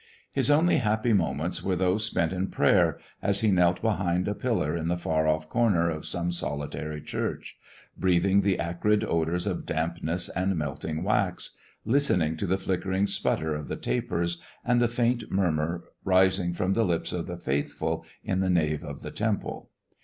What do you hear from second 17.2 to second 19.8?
the faithful in the nave of the temple.